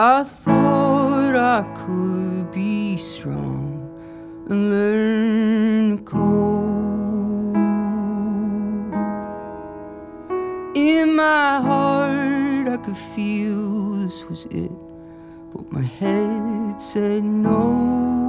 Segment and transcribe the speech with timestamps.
[0.00, 3.82] I thought I could be strong
[4.48, 7.56] and learn to cope.
[10.76, 14.70] In my heart, I could feel this was it,
[15.52, 18.27] but my head said no.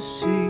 [0.00, 0.47] see.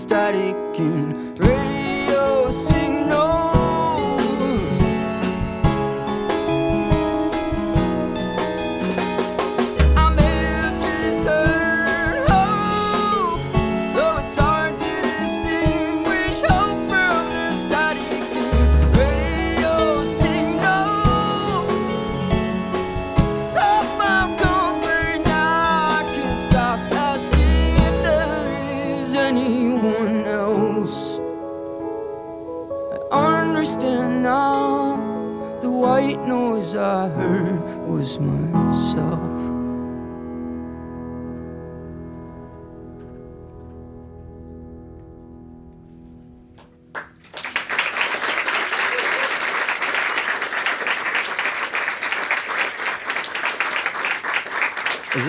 [0.00, 1.59] static and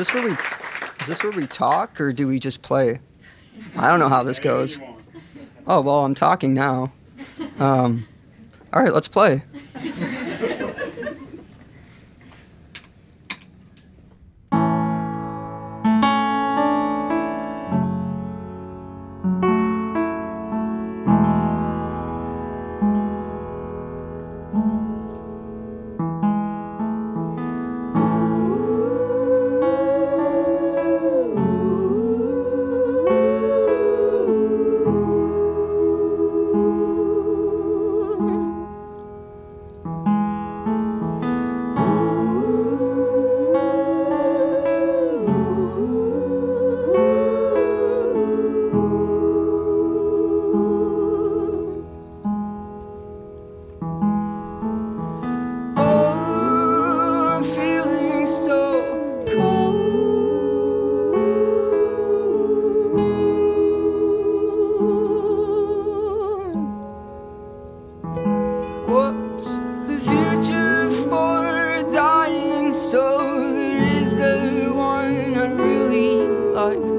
[0.01, 2.99] this where we is this where we talk or do we just play?
[3.75, 4.79] I don't know how this goes.
[5.67, 6.91] Oh well, I'm talking now.
[7.59, 8.07] Um,
[8.73, 9.43] all right, let's play.
[76.61, 76.90] heart.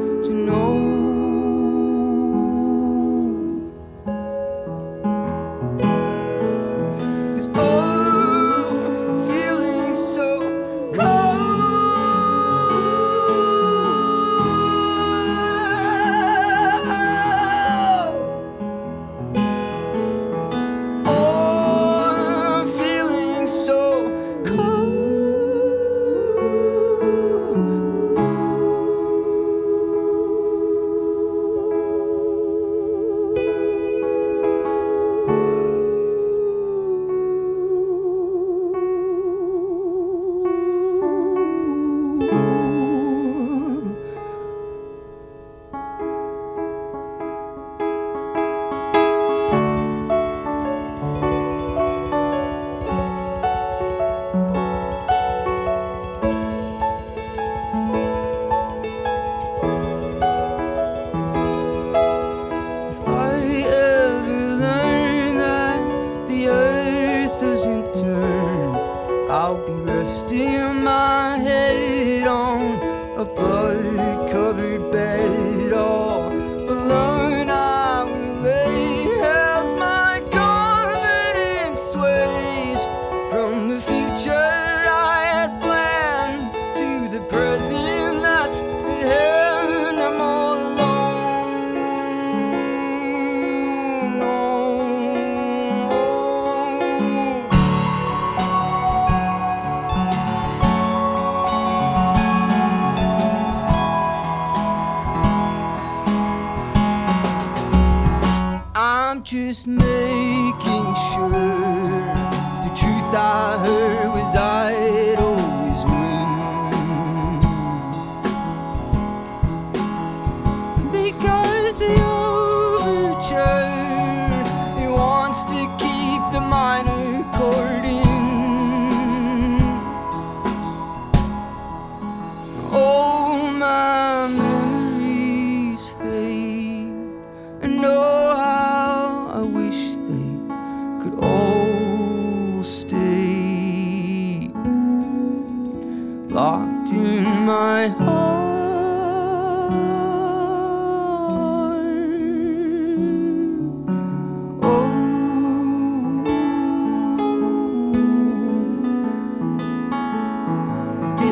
[123.32, 123.71] pictures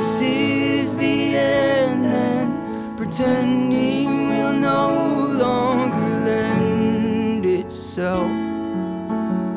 [0.00, 8.32] this is the end, then pretending will no longer lend itself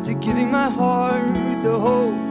[0.03, 2.22] to giving my heart the hope.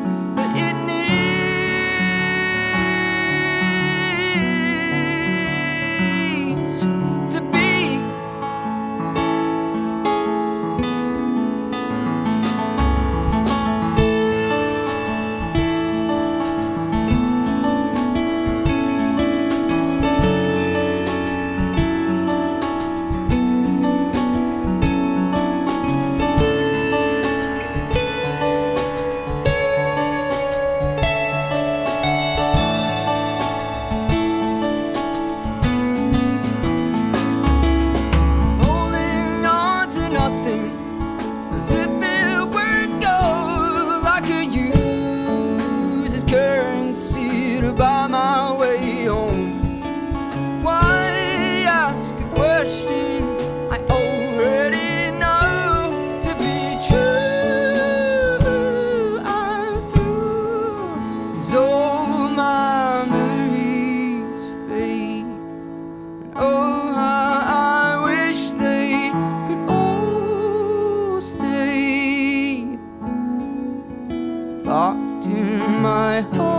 [74.73, 76.52] Locked in my heart.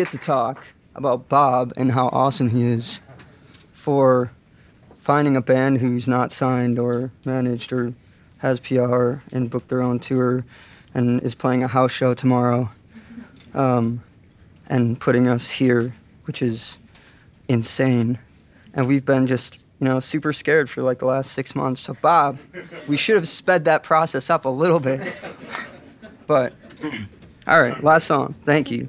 [0.00, 0.64] Get to talk
[0.94, 3.02] about Bob and how awesome he is
[3.70, 4.32] for
[4.96, 7.92] finding a band who's not signed or managed or
[8.38, 10.42] has PR and booked their own tour
[10.94, 12.70] and is playing a house show tomorrow
[13.52, 14.02] um,
[14.70, 16.78] and putting us here, which is
[17.46, 18.18] insane.
[18.72, 21.82] And we've been just, you know, super scared for like the last six months.
[21.82, 22.38] So, Bob,
[22.88, 25.12] we should have sped that process up a little bit.
[26.26, 26.52] But,
[27.48, 28.36] all right, last song.
[28.44, 28.88] Thank you.